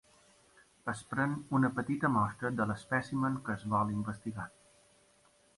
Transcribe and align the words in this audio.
Es 0.93 1.01
pren 1.11 1.35
una 1.59 1.69
petita 1.79 2.11
mostra 2.15 2.53
de 2.61 2.69
l'espècimen 2.71 3.39
que 3.49 3.57
es 3.59 3.69
vol 3.75 3.93
investigar. 4.01 4.51